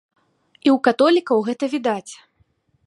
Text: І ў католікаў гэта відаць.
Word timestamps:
І 0.67 0.71
ў 0.75 0.77
католікаў 0.87 1.37
гэта 1.51 1.65
відаць. 1.77 2.13